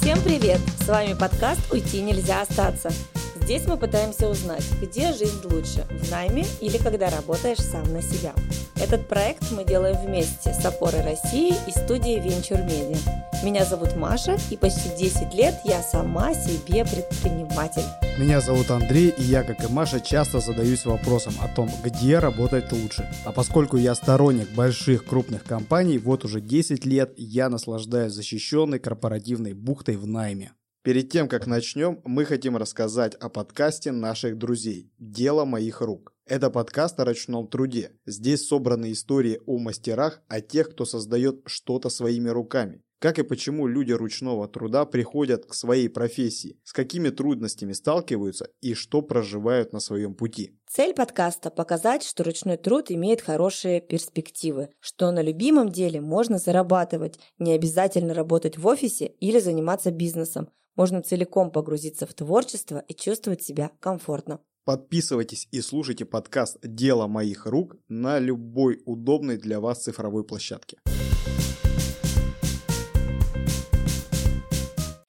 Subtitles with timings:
[0.00, 0.60] Всем привет!
[0.84, 2.90] С вами подкаст «Уйти нельзя остаться».
[3.36, 8.32] Здесь мы пытаемся узнать, где жизнь лучше, в найме или когда работаешь сам на себя.
[8.76, 12.98] Этот проект мы делаем вместе с опорой России и студией Venture Media.
[13.44, 17.84] Меня зовут Маша, и почти 10 лет я сама себе предприниматель.
[18.18, 22.72] Меня зовут Андрей, и я, как и Маша, часто задаюсь вопросом о том, где работать
[22.72, 23.08] лучше.
[23.24, 29.52] А поскольку я сторонник больших крупных компаний, вот уже 10 лет я наслаждаюсь защищенной корпоративной
[29.52, 30.52] бухтой в найме.
[30.82, 36.13] Перед тем, как начнем, мы хотим рассказать о подкасте наших друзей «Дело моих рук».
[36.26, 37.92] Это подкаст о ручном труде.
[38.06, 42.80] Здесь собраны истории о мастерах, о тех, кто создает что-то своими руками.
[42.98, 48.72] Как и почему люди ручного труда приходят к своей профессии, с какими трудностями сталкиваются и
[48.72, 50.58] что проживают на своем пути.
[50.66, 57.18] Цель подкаста– показать, что ручной труд имеет хорошие перспективы, что на любимом деле можно зарабатывать,
[57.38, 63.42] не обязательно работать в офисе или заниматься бизнесом– можно целиком погрузиться в творчество и чувствовать
[63.42, 64.40] себя комфортно.
[64.64, 70.78] Подписывайтесь и слушайте подкаст «Дело моих рук» на любой удобной для вас цифровой площадке.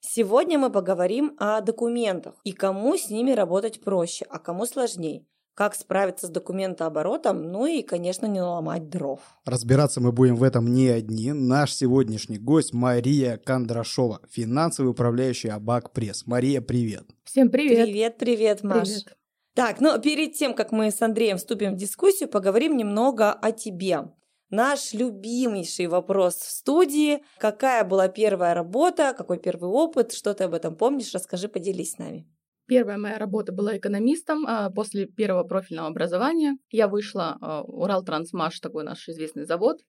[0.01, 5.73] Сегодня мы поговорим о документах и кому с ними работать проще, а кому сложнее как
[5.73, 9.21] справиться с документооборотом, ну и, конечно, не наломать дров.
[9.45, 11.31] Разбираться мы будем в этом не одни.
[11.31, 16.27] Наш сегодняшний гость Мария Кондрашова, финансовый управляющий Абак Пресс.
[16.27, 17.05] Мария, привет.
[17.23, 17.85] Всем привет.
[17.85, 18.89] Привет, привет, Маш.
[18.89, 19.15] Привет.
[19.55, 24.11] Так, ну перед тем, как мы с Андреем вступим в дискуссию, поговорим немного о тебе.
[24.49, 27.23] Наш любимейший вопрос в студии.
[27.39, 31.13] Какая была первая работа, какой первый опыт, что ты об этом помнишь?
[31.13, 32.27] Расскажи, поделись с нами.
[32.67, 34.45] Первая моя работа была экономистом.
[34.45, 39.79] А после первого профильного образования я вышла, а, Урал Трансмаш, такой наш известный завод,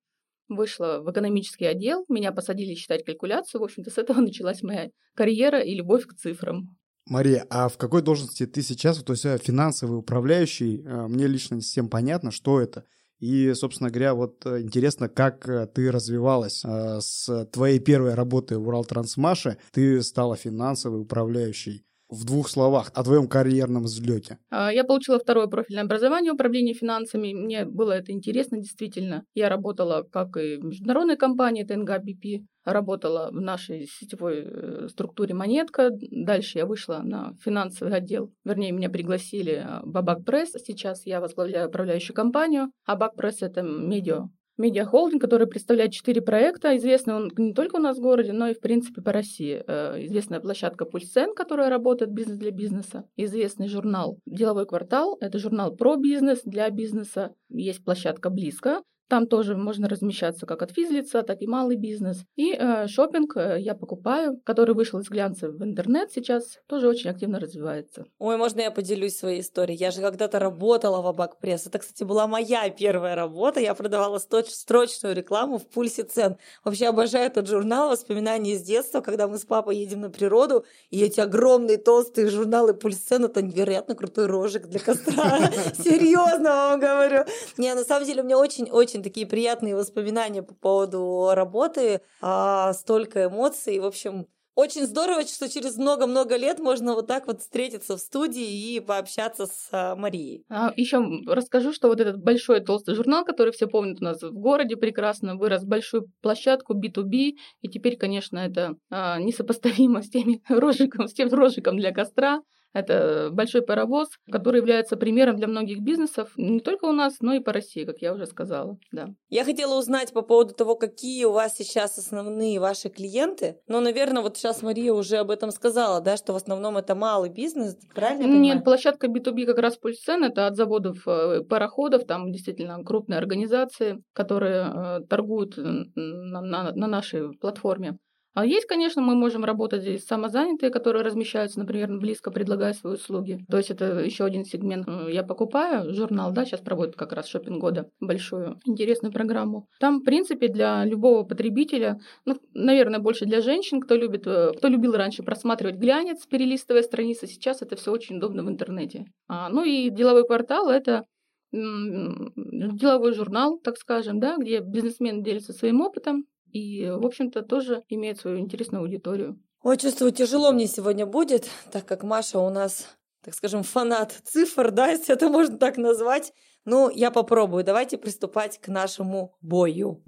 [0.48, 3.60] вышла в экономический отдел, меня посадили считать калькуляцию.
[3.60, 6.76] В общем-то, с этого началась моя карьера и любовь к цифрам.
[7.06, 8.98] Мария, а в какой должности ты сейчас?
[8.98, 12.84] То есть э, финансовый управляющий, э, мне лично не совсем понятно, что это.
[13.20, 19.58] И, собственно говоря, вот э, интересно, как ты развивалась с твоей первой работы в Уралтрансмаше.
[19.70, 24.38] Ты стала финансовой управляющей в двух словах о твоем карьерном взлете.
[24.50, 27.32] А, я получила второе профильное образование управления финансами.
[27.32, 29.24] Мне было это интересно, действительно.
[29.34, 35.34] Я работала как и в международной компании ТНГ БП, работала в нашей сетевой э, структуре
[35.34, 35.90] «Монетка».
[36.10, 38.32] Дальше я вышла на финансовый отдел.
[38.44, 40.52] Вернее, меня пригласили а, в Абак Пресс.
[40.52, 42.70] Сейчас я возглавляю управляющую компанию.
[42.84, 44.26] Абак Пресс— это медиа
[44.58, 46.76] медиахолдинг, который представляет четыре проекта.
[46.76, 49.62] Известный он не только у нас в городе, но и, в принципе, по России.
[49.66, 53.04] Э, известная площадка Пульсен, которая работает бизнес для бизнеса.
[53.16, 55.16] Известный журнал «Деловой квартал».
[55.20, 57.34] Это журнал про бизнес, для бизнеса.
[57.48, 62.24] Есть площадка «Близко», там тоже можно размещаться как от физлица, так и малый бизнес.
[62.36, 67.10] И э, шопинг э, я покупаю, который вышел из глянца в интернет сейчас, тоже очень
[67.10, 68.06] активно развивается.
[68.18, 69.78] Ой, можно я поделюсь своей историей?
[69.78, 71.66] Я же когда-то работала в Абак Пресс.
[71.66, 73.60] Это, кстати, была моя первая работа.
[73.60, 76.36] Я продавала строчную рекламу в пульсе цен.
[76.64, 81.00] Вообще обожаю этот журнал, воспоминания из детства, когда мы с папой едем на природу, и
[81.00, 85.50] эти огромные толстые журналы пульс цен, это невероятно крутой рожик для костра.
[85.74, 87.24] Серьезно вам говорю.
[87.56, 93.26] Не, на самом деле, мне очень-очень очень такие приятные воспоминания по поводу работы, а, столько
[93.26, 93.78] эмоций.
[93.78, 98.74] В общем, очень здорово, что через много-много лет можно вот так вот встретиться в студии
[98.74, 100.44] и пообщаться с а, Марией.
[100.48, 104.32] А, еще расскажу, что вот этот большой толстый журнал, который все помнят у нас в
[104.32, 111.06] городе прекрасно, вырос большую площадку B2B, и теперь, конечно, это а, несопоставимо с теми рожиком,
[111.06, 112.40] с тем рожиком для костра,
[112.80, 117.40] это большой паровоз, который является примером для многих бизнесов, не только у нас, но и
[117.40, 118.78] по России, как я уже сказала.
[118.92, 119.08] Да.
[119.28, 123.58] Я хотела узнать по поводу того, какие у вас сейчас основные ваши клиенты.
[123.68, 127.30] Но, наверное, вот сейчас Мария уже об этом сказала, да, что в основном это малый
[127.30, 128.54] бизнес, правильно я понимаю?
[128.56, 134.02] Нет, площадка B2B как раз Пульсен, это от заводов э, пароходов, там действительно крупные организации,
[134.12, 137.98] которые э, торгуют на, на, на нашей платформе.
[138.36, 143.38] А есть, конечно, мы можем работать здесь самозанятые, которые размещаются, например, близко предлагая свои услуги.
[143.50, 144.86] То есть это еще один сегмент.
[145.08, 149.68] Я покупаю журнал, да, сейчас проводят как раз шопинг года, большую интересную программу.
[149.80, 154.68] Там, в принципе, для любого потребителя, ну, наверное, больше для женщин, кто любит, э, кто
[154.68, 159.06] любил раньше просматривать глянец, перелистывая страницы, сейчас это все очень удобно в интернете.
[159.28, 161.04] А, ну и деловой квартал это
[161.52, 168.20] деловой журнал, так скажем, да, где бизнесмен делится своим опытом, и, в общем-то, тоже имеет
[168.20, 169.38] свою интересную аудиторию.
[169.62, 172.86] Ой, чувствую, тяжело мне сегодня будет, так как Маша у нас,
[173.24, 176.32] так скажем, фанат цифр, да, если это можно так назвать.
[176.64, 177.64] Ну, я попробую.
[177.64, 180.02] Давайте приступать к нашему бою.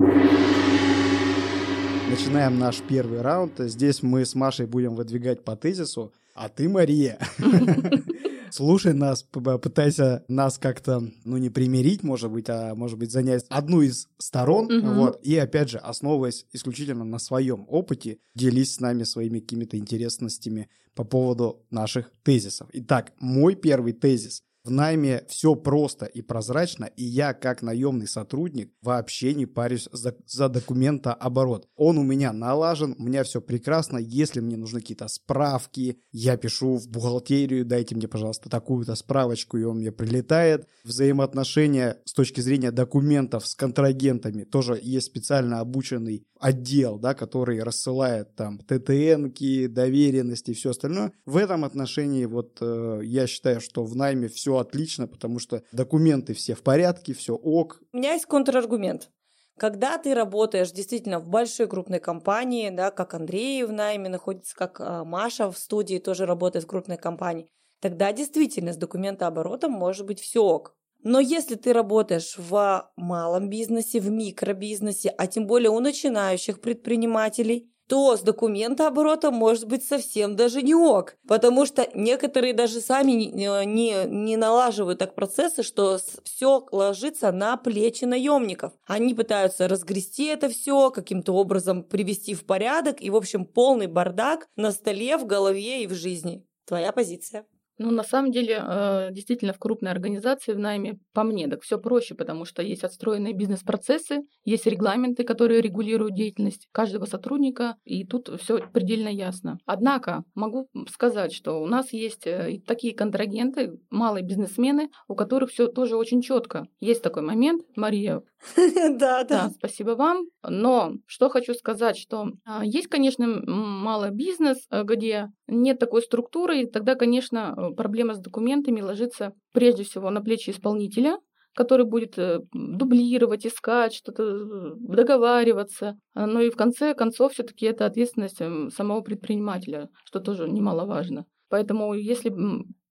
[2.08, 3.54] начинаем наш первый раунд.
[3.58, 7.18] Здесь мы с Машей будем выдвигать по тезису, а ты, Мария,
[8.50, 13.82] слушай нас, пытайся нас как-то, ну, не примирить, может быть, а может быть, занять одну
[13.82, 14.94] из сторон, угу.
[14.94, 20.68] вот, и, опять же, основываясь исключительно на своем опыте, делись с нами своими какими-то интересностями
[20.94, 22.68] по поводу наших тезисов.
[22.72, 24.42] Итак, мой первый тезис.
[24.68, 30.14] В найме все просто и прозрачно, и я, как наемный сотрудник, вообще не парюсь за,
[30.26, 31.66] за документооборот.
[31.74, 33.96] Он у меня налажен, у меня все прекрасно.
[33.96, 39.62] Если мне нужны какие-то справки, я пишу в бухгалтерию, дайте мне, пожалуйста, такую-то справочку, и
[39.62, 40.66] он мне прилетает.
[40.84, 48.34] Взаимоотношения с точки зрения документов с контрагентами тоже есть специально обученный отдел, да, который рассылает
[48.36, 51.12] там ТТНки, доверенности и все остальное.
[51.24, 56.34] В этом отношении вот э, я считаю, что в найме все отлично, потому что документы
[56.34, 57.80] все в порядке, все ок.
[57.92, 59.10] У меня есть контраргумент.
[59.58, 64.80] Когда ты работаешь действительно в большой крупной компании, да, как Андрей в найме находится, как
[64.80, 67.50] э, Маша в студии тоже работает в крупной компании,
[67.80, 70.76] тогда действительно с документооборотом может быть все ок.
[71.02, 77.72] Но если ты работаешь в малом бизнесе, в микробизнесе, а тем более у начинающих предпринимателей,
[77.88, 81.16] то с документооборотом может быть совсем даже не ок.
[81.26, 83.26] Потому что некоторые даже сами не,
[83.66, 88.72] не, не налаживают так процессы, что все ложится на плечи наемников.
[88.86, 94.46] Они пытаются разгрести это все, каким-то образом привести в порядок, и, в общем, полный бардак
[94.56, 96.44] на столе, в голове и в жизни.
[96.66, 97.46] Твоя позиция.
[97.78, 101.78] Ну, на самом деле, э, действительно, в крупной организации в найме, по мне, так все
[101.78, 108.30] проще, потому что есть отстроенные бизнес-процессы, есть регламенты, которые регулируют деятельность каждого сотрудника, и тут
[108.40, 109.58] все предельно ясно.
[109.64, 115.68] Однако, могу сказать, что у нас есть э, такие контрагенты, малые бизнесмены, у которых все
[115.68, 116.66] тоже очень четко.
[116.80, 118.22] Есть такой момент, Мария.
[118.98, 119.50] Да, да.
[119.50, 120.26] Спасибо вам.
[120.42, 126.62] Но что хочу сказать, что а, есть, конечно, малый бизнес, э, где нет такой структуры,
[126.62, 131.18] и тогда, конечно, проблема с документами ложится прежде всего на плечи исполнителя,
[131.54, 135.98] который будет э, дублировать, искать, что-то э, договариваться.
[136.14, 141.26] А, но и в конце концов все-таки это ответственность эм, самого предпринимателя, что тоже немаловажно.
[141.48, 142.32] Поэтому если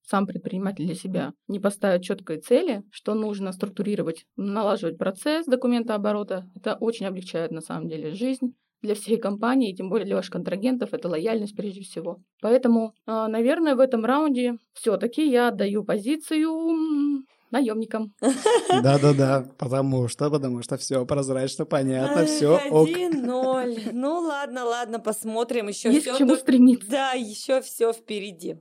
[0.03, 6.75] сам предприниматель для себя не поставит четкой цели, что нужно структурировать, налаживать процесс документооборота, это
[6.75, 11.09] очень облегчает на самом деле жизнь для всей компании, тем более для ваших контрагентов, это
[11.09, 12.19] лояльность прежде всего.
[12.41, 18.13] Поэтому, а, наверное, в этом раунде все-таки я отдаю позицию наемникам.
[18.83, 22.59] Да-да-да, потому что, потому что все прозрачно, понятно, все.
[22.71, 23.77] Один ноль.
[23.93, 25.91] Ну ладно, ладно, посмотрим еще.
[25.91, 26.89] Есть к чему стремиться.
[26.89, 28.57] Да, еще все впереди.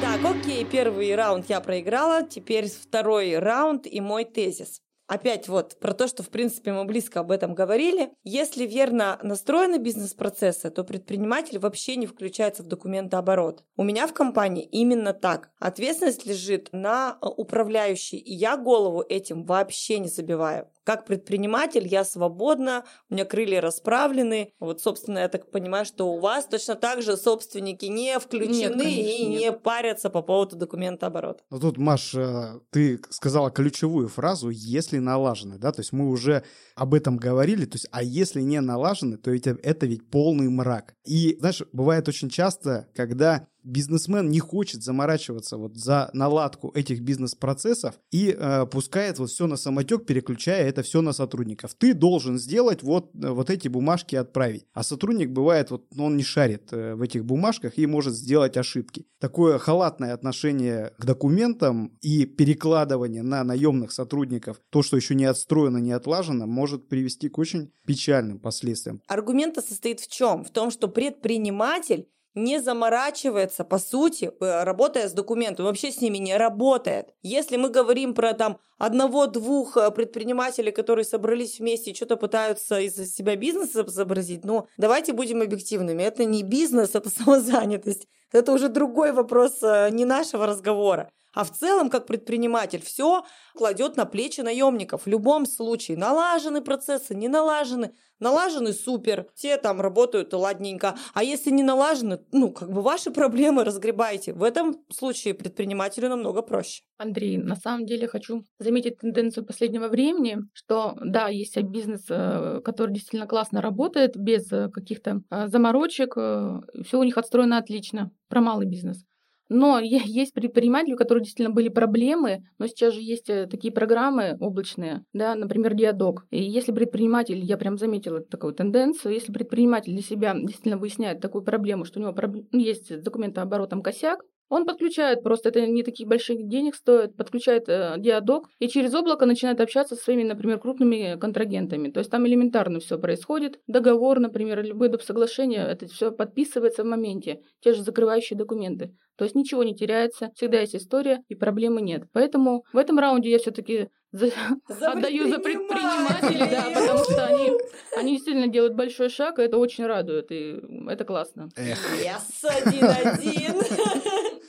[0.00, 4.80] Так, окей, первый раунд я проиграла, теперь второй раунд и мой тезис.
[5.06, 8.12] Опять вот про то, что, в принципе, мы близко об этом говорили.
[8.22, 13.64] Если верно настроены бизнес-процессы, то предприниматель вообще не включается в документооборот.
[13.76, 15.50] У меня в компании именно так.
[15.58, 20.70] Ответственность лежит на э, управляющей, и я голову этим вообще не забиваю.
[20.84, 24.52] Как предприниматель я свободна, у меня крылья расправлены.
[24.60, 29.20] Вот, собственно, я так понимаю, что у вас точно так же собственники не включены нет,
[29.20, 29.40] и нет.
[29.40, 31.42] не парятся по поводу документа оборота.
[31.50, 36.44] Ну тут, Маш, э, ты сказала ключевую фразу «если налажены», да, то есть мы уже
[36.76, 40.94] об этом говорили, то есть, а если не налажены, то это, это ведь полный мрак.
[41.06, 47.94] И, знаешь, бывает очень часто, когда бизнесмен не хочет заморачиваться вот за наладку этих бизнес-процессов
[48.10, 51.74] и э, пускает вот все на самотек, переключая это все на сотрудников.
[51.74, 54.66] Ты должен сделать вот, вот эти бумажки отправить.
[54.72, 58.56] А сотрудник бывает, вот ну, он не шарит э, в этих бумажках и может сделать
[58.56, 59.06] ошибки.
[59.18, 65.78] Такое халатное отношение к документам и перекладывание на наемных сотрудников, то, что еще не отстроено,
[65.78, 69.00] не отлажено, может привести к очень печальным последствиям.
[69.06, 70.44] Аргумент состоит в чем?
[70.44, 76.18] В том, что предприниматель не заморачивается, по сути, э, работая с документами, вообще с ними
[76.18, 77.14] не работает.
[77.22, 82.94] Если мы говорим про там одного-двух э, предпринимателей, которые собрались вместе и что-то пытаются из
[83.14, 86.02] себя бизнес изобразить, ну, давайте будем объективными.
[86.02, 88.08] Это не бизнес, это самозанятость.
[88.32, 91.10] Это уже другой вопрос э, не нашего разговора.
[91.34, 93.24] А в целом, как предприниматель, все
[93.54, 95.02] кладет на плечи наемников.
[95.04, 97.92] В любом случае, налажены процессы, не налажены.
[98.20, 100.96] Налажены супер, все там работают ладненько.
[101.14, 104.32] А если не налажены, ну, как бы ваши проблемы разгребайте.
[104.32, 106.84] В этом случае предпринимателю намного проще.
[106.96, 112.92] Андрей, на самом деле хочу заметить тенденцию последнего времени, что да, есть бизнес, э, который
[112.92, 118.66] действительно классно работает, без э, каких-то э, заморочек, все у них отстроено отлично, про малый
[118.66, 119.04] бизнес.
[119.48, 124.36] Но есть предприниматели, у которых действительно были проблемы, но сейчас же есть э, такие программы
[124.40, 126.26] облачные, да, например, Диадок.
[126.30, 131.44] И если предприниматель, я прям заметила такую тенденцию, если предприниматель для себя действительно выясняет такую
[131.44, 132.14] проблему, что у него
[132.52, 137.94] ну, есть документооборотом косяк, он подключает, просто это не таких больших денег стоит, подключает э,
[137.98, 141.90] диадок и через облако начинает общаться со своими, например, крупными контрагентами.
[141.90, 143.60] То есть там элементарно все происходит.
[143.66, 145.02] Договор, например, любые доп.
[145.02, 147.40] соглашения, это все подписывается в моменте.
[147.60, 148.94] Те же закрывающие документы.
[149.16, 152.04] То есть ничего не теряется, всегда есть история и проблемы нет.
[152.12, 154.30] Поэтому в этом раунде я все-таки за...
[154.68, 157.50] отдаю за предпринимателей, да, потому что они,
[157.96, 161.48] они действительно делают большой шаг, и это очень радует, и это классно.
[161.56, 161.78] Эх.
[162.02, 163.83] Yes, один-один.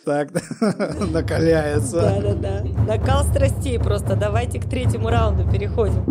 [0.06, 0.30] Так,
[1.12, 2.00] накаляется.
[2.00, 2.64] Да-да-да.
[2.86, 4.16] Накал страстей просто.
[4.16, 6.06] Давайте к третьему раунду переходим.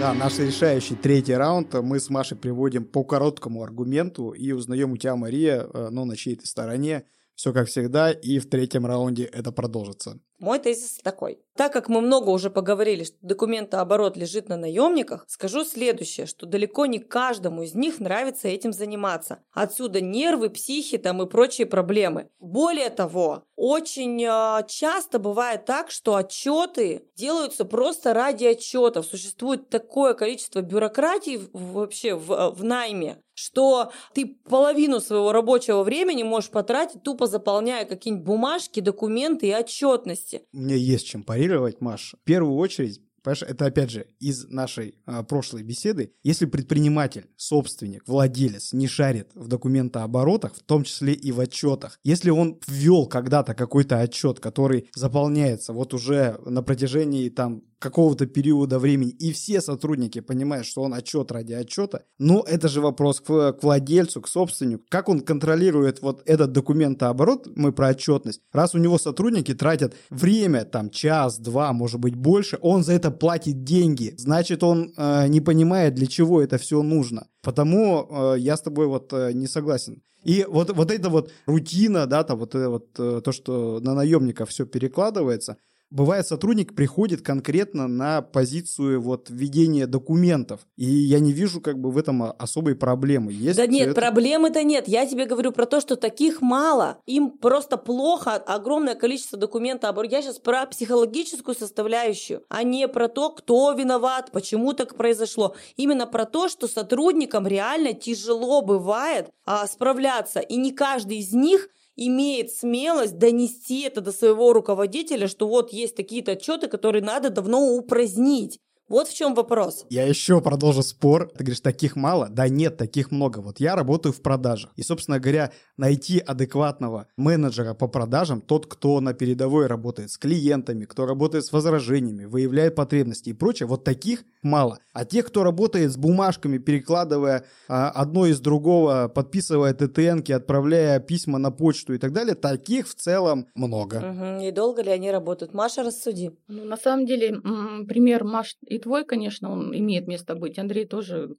[0.00, 4.96] Да, наш решающий третий раунд мы с Машей приводим по короткому аргументу и узнаем у
[4.96, 7.04] тебя, Мария, э, ну, на чьей-то стороне.
[7.34, 10.18] Все как всегда, и в третьем раунде это продолжится.
[10.40, 11.38] Мой тезис такой.
[11.54, 16.86] Так как мы много уже поговорили, что документооборот лежит на наемниках, скажу следующее, что далеко
[16.86, 19.42] не каждому из них нравится этим заниматься.
[19.52, 22.30] Отсюда нервы, психи там и прочие проблемы.
[22.38, 29.06] Более того, очень э, часто бывает так, что отчеты делаются просто ради отчетов.
[29.06, 36.50] Существует такое количество бюрократии вообще в, в найме, что ты половину своего рабочего времени можешь
[36.50, 40.46] потратить, тупо заполняя какие-нибудь бумажки, документы и отчетность месте.
[40.52, 42.14] Мне есть чем парировать, Маш.
[42.20, 46.12] В первую очередь, Понимаешь, это опять же из нашей а, прошлой беседы.
[46.22, 52.30] Если предприниматель, собственник, владелец не шарит в документооборотах, в том числе и в отчетах, если
[52.30, 59.10] он ввел когда-то какой-то отчет, который заполняется вот уже на протяжении там какого-то периода времени,
[59.10, 63.62] и все сотрудники понимают, что он отчет ради отчета, но это же вопрос к, к
[63.62, 64.84] владельцу, к собственнику.
[64.88, 70.64] Как он контролирует вот этот документооборот, мы про отчетность, раз у него сотрудники тратят время,
[70.64, 75.40] там, час, два, может быть, больше, он за это платит деньги, значит, он э, не
[75.40, 77.26] понимает, для чего это все нужно.
[77.42, 80.02] Потому э, я с тобой вот э, не согласен.
[80.22, 83.94] И вот, вот эта вот рутина, да, то, вот, э, вот э, то, что на
[83.94, 85.56] наемников все перекладывается–
[85.90, 91.90] Бывает, сотрудник приходит конкретно на позицию вот введения документов, и я не вижу как бы
[91.90, 93.32] в этом особой проблемы.
[93.32, 94.00] Есть да нет, это...
[94.00, 94.86] проблемы-то нет.
[94.86, 96.98] Я тебе говорю про то, что таких мало.
[97.06, 99.96] Им просто плохо, огромное количество документов.
[100.08, 105.56] Я сейчас про психологическую составляющую, а не про то, кто виноват, почему так произошло.
[105.74, 111.68] Именно про то, что сотрудникам реально тяжело бывает а, справляться, и не каждый из них–
[112.00, 117.74] имеет смелость донести это до своего руководителя, что вот есть такие-то отчеты, которые надо давно
[117.74, 118.58] упразднить.
[118.88, 119.86] Вот в чем вопрос.
[119.88, 121.30] Я еще продолжу спор.
[121.30, 122.28] Ты говоришь, таких мало?
[122.28, 123.38] Да нет, таких много.
[123.38, 124.72] Вот я работаю в продажах.
[124.74, 130.86] И, собственно говоря, найти адекватного менеджера по продажам, тот, кто на передовой работает с клиентами,
[130.86, 134.78] кто работает с возражениями, выявляет потребности и прочее, вот таких мало.
[134.92, 141.38] А тех, кто работает с бумажками, перекладывая а, одно из другого, подписывая ТТНки, отправляя письма
[141.38, 143.96] на почту и так далее, таких в целом много.
[143.96, 144.44] Угу.
[144.44, 145.54] И долго ли они работают?
[145.54, 146.32] Маша, рассуди.
[146.48, 147.40] Ну, на самом деле,
[147.86, 150.58] пример Маш и твой, конечно, он имеет место быть.
[150.58, 151.36] Андрей тоже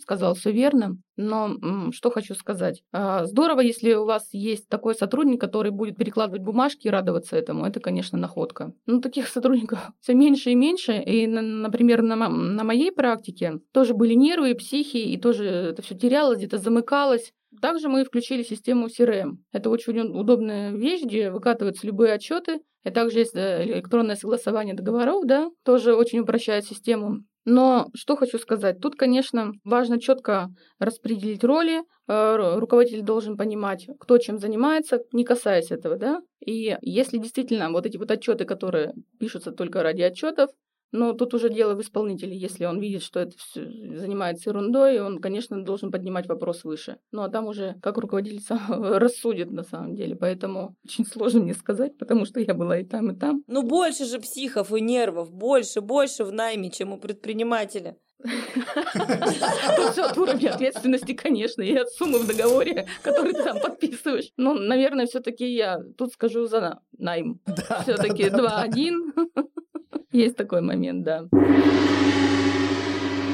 [0.00, 0.98] сказал все верно.
[1.20, 2.82] Но что хочу сказать.
[2.92, 7.66] А, здорово, если у вас есть такой сотрудник, который будет перекладывать бумажки и радоваться этому.
[7.66, 8.72] Это, конечно, находка.
[8.86, 10.94] Ну, таких сотрудников все меньше и меньше.
[10.94, 16.38] И, например, на, на моей практике тоже были нервы, психи, и тоже это все терялось,
[16.38, 17.32] где-то замыкалось.
[17.60, 19.38] Также мы включили систему CRM.
[19.52, 22.60] Это очень удобная вещь, где выкатываются любые отчеты.
[22.84, 27.24] И также есть электронное согласование договоров, да, тоже очень упрощает систему.
[27.44, 31.82] Но что хочу сказать, тут, конечно, важно четко распределить роли.
[32.06, 36.20] Э, руководитель должен понимать, кто чем занимается, не касаясь этого, да.
[36.44, 40.50] И если действительно вот эти вот отчеты, которые пишутся только ради отчетов,
[40.92, 42.36] но тут уже дело в исполнителе.
[42.36, 46.98] Если он видит, что это все занимается ерундой, он, конечно, должен поднимать вопрос выше.
[47.12, 50.16] Ну а там уже как руководитель сам рассудит на самом деле.
[50.16, 53.42] Поэтому очень сложно мне сказать, потому что я была и там, и там.
[53.46, 57.96] Ну больше же психов и нервов, больше, больше в найме, чем у предпринимателя.
[58.22, 64.30] Тут все от уровня ответственности, конечно, и от суммы в договоре, который ты там подписываешь.
[64.36, 67.40] Ну, наверное, все-таки я тут скажу за найм.
[67.82, 69.48] Все-таки 2-1.
[70.12, 71.28] Есть такой момент, да.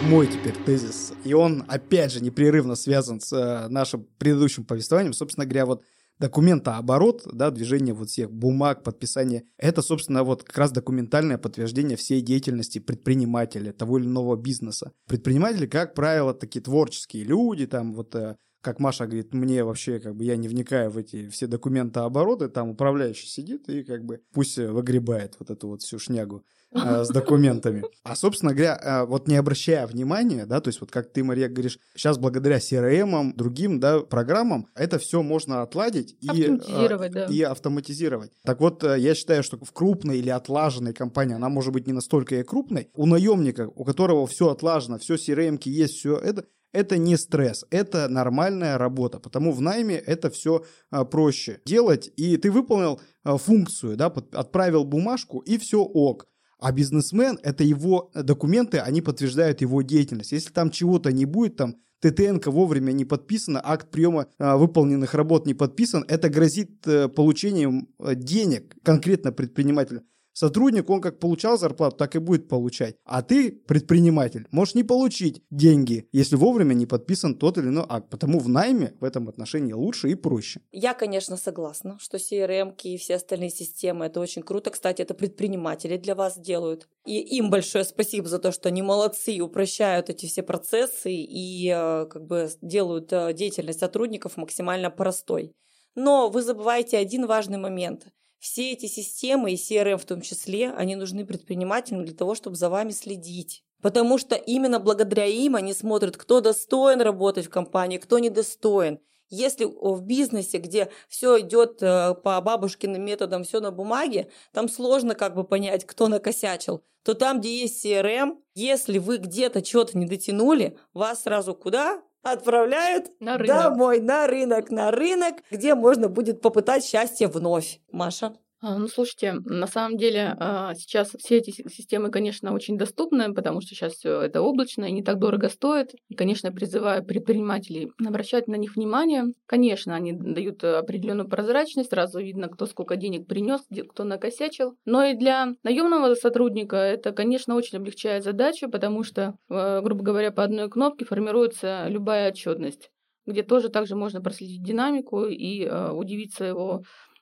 [0.03, 1.15] Мой теперь тезис.
[1.25, 5.15] И он, опять же, непрерывно связан с э, нашим предыдущим повествованием.
[5.15, 5.83] Собственно говоря, вот
[6.19, 12.21] документооборот, да, движение вот всех бумаг, подписание, это, собственно, вот как раз документальное подтверждение всей
[12.21, 14.93] деятельности предпринимателя, того или иного бизнеса.
[15.07, 20.17] Предприниматели, как правило, такие творческие люди, там вот э, как Маша говорит, мне вообще, как
[20.17, 24.21] бы, я не вникаю в эти все документы обороты, там управляющий сидит и, как бы,
[24.33, 27.85] пусть выгребает вот эту вот всю шнягу э, с документами.
[28.03, 31.49] А, собственно говоря, э, вот не обращая внимания, да, то есть вот как ты, Мария,
[31.49, 37.27] говоришь, сейчас благодаря CRM, другим, да, программам, это все можно отладить и автоматизировать, э, да.
[37.27, 38.33] и автоматизировать.
[38.45, 41.93] Так вот, э, я считаю, что в крупной или отлаженной компании, она может быть не
[41.93, 46.45] настолько и крупной, у наемника, у которого все отлажено, все CRM есть, все это,
[46.77, 52.37] это не стресс, это нормальная работа, потому в найме это все а, проще делать, и
[52.37, 56.27] ты выполнил а, функцию, да, под, отправил бумажку, и все ок.
[56.59, 60.33] А бизнесмен, это его документы, они подтверждают его деятельность.
[60.33, 65.47] Если там чего-то не будет, там ТТНК вовремя не подписано, акт приема а, выполненных работ
[65.47, 70.03] не подписан, это грозит а, получением а, денег конкретно предпринимателю.
[70.37, 72.97] Сотрудник, он как получал зарплату, так и будет получать.
[73.07, 78.11] А ты, предприниматель, можешь не получить деньги, если вовремя не подписан тот или иной акт.
[78.11, 80.61] Потому в найме в этом отношении лучше и проще.
[80.73, 84.71] Я, конечно, согласна, что CRM и все остальные системы это очень круто.
[84.71, 86.87] Кстати, это предприниматели для вас делают.
[87.07, 92.05] И им большое спасибо за то, что они молодцы упрощают эти все процессы и э,
[92.11, 95.55] как бы делают э, деятельность сотрудников максимально простой.
[95.95, 100.97] Но вы забываете один важный момент– все эти системы, и CRM в том числе, они
[100.97, 103.65] нужны предпринимателям для того, чтобы за вами следить.
[103.83, 109.01] Потому что именно благодаря им они смотрят, кто достоин работать в компании, кто недостоин.
[109.29, 115.15] Если в бизнесе, где все идет э, по бабушкиным методам, все на бумаге, там сложно
[115.15, 120.07] как бы понять, кто накосячил, то там, где есть CRM, если вы где-то что-то не
[120.07, 122.03] дотянули, вас сразу куда?
[122.23, 123.57] Отправляют на рынок.
[123.57, 127.81] домой, на рынок, на рынок, где можно будет попытать счастье вновь.
[127.91, 128.37] Маша?
[128.63, 133.61] А, ну, слушайте, на самом деле а, сейчас все эти системы, конечно, очень доступны, потому
[133.61, 135.95] что сейчас все это облачно и не так дорого стоит.
[136.09, 139.25] И, конечно, призываю предпринимателей обращать на них внимание.
[139.45, 143.61] Конечно, они дают определенную прозрачность, сразу видно, кто сколько денег принес,
[143.91, 144.75] кто накосячил.
[144.87, 150.33] Но и для наемного сотрудника это, конечно, очень облегчает задачу, потому что, а, грубо говоря,
[150.33, 152.91] по одной кнопке формируется любая отчетность
[153.29, 156.81] где тоже также можно проследить динамику и удивить своего а,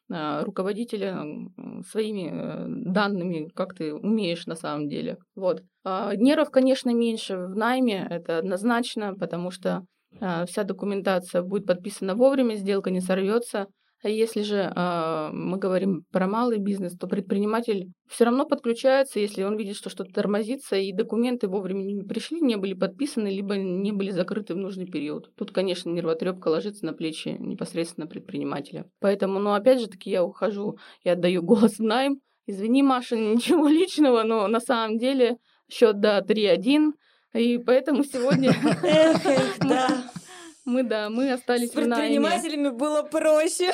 [0.09, 1.23] руководителя
[1.91, 5.19] своими э, данными, как ты умеешь на самом деле.
[5.35, 5.63] Вот.
[5.85, 9.85] А, нервов, конечно, меньше в найме, это однозначно, потому что
[10.21, 13.67] а, вся документация будет подписана вовремя, сделка не сорвется,
[14.05, 19.43] а если же э, мы говорим про малый бизнес, то предприниматель все равно подключается, если
[19.45, 23.93] он видит, что что-то тормозится, и документы вовремя не пришли, не были подписаны, либо не
[23.93, 25.35] были закрыты в нужный период.
[25.37, 28.85] Тут, конечно, нервотрепка ложится на плечи непосредственно предпринимателя.
[29.01, 32.21] Поэтому, ну, опять же таки, я ухожу и отдаю голос в найм.
[32.47, 35.39] Извини, Маша, ничего личного, но на самом деле
[35.71, 36.93] счет до 3-1,
[37.33, 38.51] и поэтому сегодня...
[38.83, 40.05] Эх, да.
[40.65, 43.71] Мы, да, мы остались С предпринимателями было проще.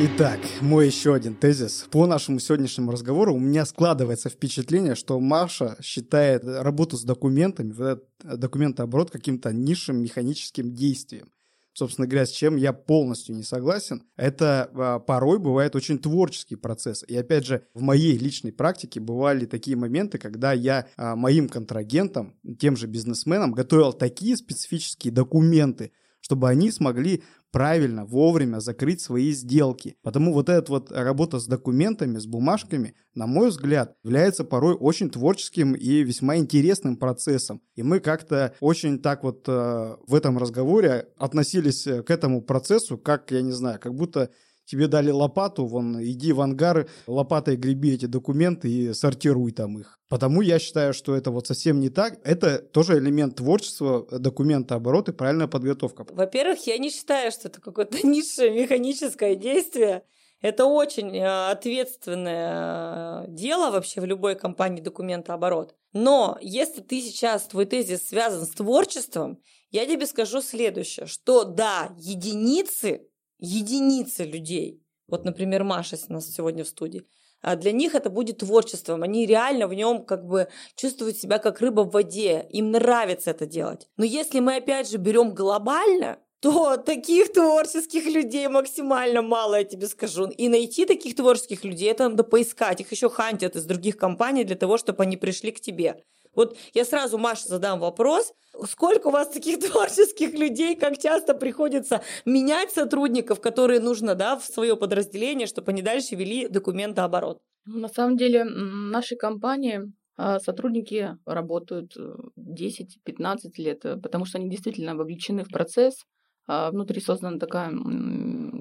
[0.00, 1.86] Итак, мой еще один тезис.
[1.90, 7.74] По нашему сегодняшнему разговору у меня складывается впечатление, что Маша считает работу с документами,
[8.22, 11.30] документооборот каким-то низшим механическим действием
[11.72, 17.04] собственно говоря, с чем я полностью не согласен, это а, порой бывает очень творческий процесс.
[17.06, 22.34] И опять же, в моей личной практике бывали такие моменты, когда я а, моим контрагентам,
[22.58, 29.96] тем же бизнесменам, готовил такие специфические документы, чтобы они смогли правильно, вовремя закрыть свои сделки.
[30.02, 35.10] Потому вот эта вот работа с документами, с бумажками, на мой взгляд, является порой очень
[35.10, 37.60] творческим и весьма интересным процессом.
[37.76, 43.30] И мы как-то очень так вот э, в этом разговоре относились к этому процессу, как,
[43.30, 44.30] я не знаю, как будто
[44.64, 49.98] тебе дали лопату, вон, иди в ангар, лопатой греби эти документы и сортируй там их.
[50.08, 52.18] Потому я считаю, что это вот совсем не так.
[52.24, 56.06] Это тоже элемент творчества, документа оборот и правильная подготовка.
[56.10, 60.02] Во-первых, я не считаю, что это какое-то низшее механическое действие.
[60.42, 65.76] Это очень э, ответственное э, дело вообще в любой компании документооборот.
[65.92, 69.38] Но если ты сейчас, твой тезис связан с творчеством,
[69.70, 73.06] я тебе скажу следующее, что да, единицы
[73.42, 74.82] единицы людей.
[75.08, 77.06] Вот, например, Маша у нас сегодня в студии.
[77.42, 79.02] А для них это будет творчеством.
[79.02, 82.46] Они реально в нем как бы чувствуют себя как рыба в воде.
[82.50, 83.88] Им нравится это делать.
[83.96, 89.88] Но если мы опять же берем глобально, то таких творческих людей максимально мало, я тебе
[89.88, 90.26] скажу.
[90.26, 92.80] И найти таких творческих людей, это надо поискать.
[92.80, 96.02] Их еще хантят из других компаний для того, чтобы они пришли к тебе.
[96.34, 98.32] Вот я сразу Маше задам вопрос,
[98.66, 104.44] сколько у вас таких творческих людей, как часто приходится менять сотрудников, которые нужно да, в
[104.44, 107.40] свое подразделение, чтобы они дальше вели документооборот?
[107.64, 114.38] На самом деле, в нашей компании а, сотрудники работают 10-15 10-15 лет, э, потому что
[114.38, 116.04] они действительно вовлечены в процесс,
[116.46, 117.70] а внутри создана такая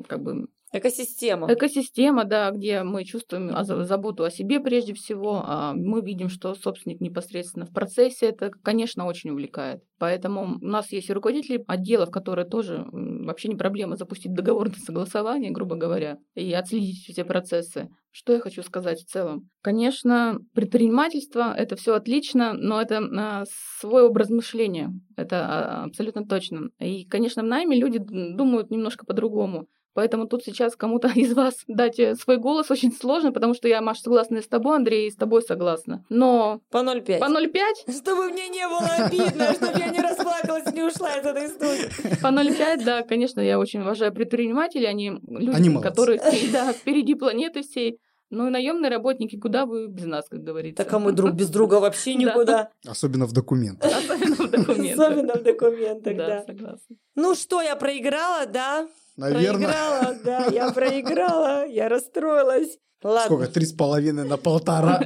[0.08, 1.52] как бы Экосистема.
[1.52, 7.02] Экосистема, да, где мы чувствуем заботу о себе прежде всего, а мы видим, что собственник
[7.02, 9.84] непосредственно в процессе, это, конечно, очень увлекает.
[10.00, 15.52] Поэтому у нас есть и руководители отделов, которые тоже вообще не проблема запустить договорное согласование,
[15.52, 17.90] грубо говоря, и отследить все процессы.
[18.12, 19.50] Что я хочу сказать в целом?
[19.62, 23.44] Конечно, предпринимательство— это все отлично, но это а,
[23.80, 24.92] свой образ мышления.
[25.18, 26.70] Это а, абсолютно точно.
[26.80, 29.68] И, конечно, в найме люди думают немножко по-другому.
[29.94, 33.82] Поэтому тут сейчас кому-то из вас дать э, свой голос очень сложно, потому что я,
[33.82, 36.06] Маша, согласна и с тобой, Андрей, и с тобой согласна.
[36.10, 36.62] Но...
[36.70, 37.20] По 0,5.
[37.20, 38.02] По 0,5?
[38.02, 42.22] Чтобы мне не было обидно, чтобы я не расплакалась, не ушла из этой студии.
[42.22, 46.22] По 0,5, да, конечно, я очень уважаю предпринимателей, они люди, они которые
[46.52, 48.00] да, впереди планеты всей.
[48.32, 50.82] Ну и наемные работники, куда вы без нас, как говорится.
[50.82, 52.70] Так а мы друг без друга вообще никуда.
[52.88, 53.92] Особенно в документах.
[53.92, 55.06] Особенно в документах.
[55.06, 56.44] Особенно в документах, да.
[56.48, 56.96] согласна.
[57.16, 58.88] Ну что, я проиграла, да?
[59.18, 59.68] Наверное.
[59.68, 62.78] Проиграла, да, я проиграла, я расстроилась.
[63.04, 63.26] Ладно.
[63.26, 63.48] Сколько?
[63.48, 65.02] Три с половиной на полтора.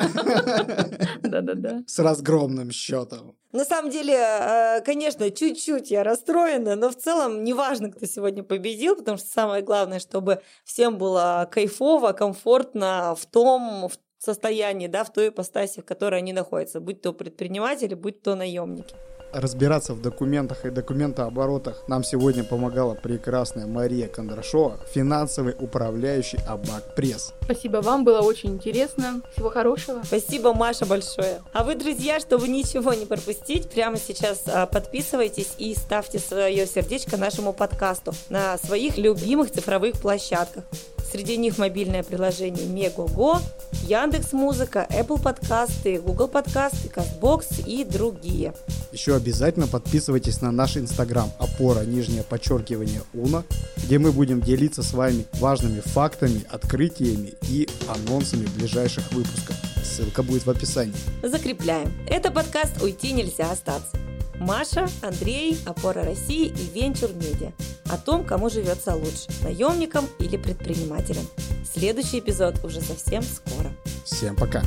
[1.21, 1.83] Да-да-да.
[1.87, 3.37] С разгромным счетом.
[3.53, 8.97] На самом деле, э, конечно, чуть-чуть я расстроена, но в целом неважно, кто сегодня победил,
[8.97, 15.29] потому что самое главное, чтобы всем было кайфово, комфортно в том состоянии, да, в той
[15.29, 18.93] ипостаси, в которой они находятся, будь то предприниматели, будь то наемники
[19.35, 27.33] разбираться в документах и документооборотах нам сегодня помогала прекрасная Мария Кондрашова, финансовый управляющий Абак Пресс.
[27.43, 29.21] Спасибо вам, было очень интересно.
[29.33, 30.01] Всего хорошего.
[30.03, 31.41] Спасибо, Маша, большое.
[31.53, 37.17] А вы, друзья, чтобы ничего не пропустить, прямо сейчас а, подписывайтесь и ставьте свое сердечко
[37.17, 40.63] нашему подкасту на своих любимых цифровых площадках.
[41.11, 43.39] Среди них мобильное приложение Мегаго,
[43.87, 48.53] Яндекс Музыка, Apple подкасты, Google подкасты, Castbox и другие.
[48.91, 53.43] Еще обязательно подписывайтесь на наш инстаграм опора нижнее подчеркивание уна,
[53.77, 59.55] где мы будем делиться с вами важными фактами, открытиями и анонсами ближайших выпусков.
[59.83, 60.95] Ссылка будет в описании.
[61.23, 61.93] Закрепляем.
[62.07, 63.97] Это подкаст «Уйти нельзя остаться».
[64.39, 67.51] Маша, Андрей, Опора России и Венчур Медиа.
[67.89, 71.25] О том, кому живется лучше– наемникам или предпринимателям.
[71.71, 73.71] Следующий эпизод уже совсем скоро.
[74.03, 74.63] Всем пока!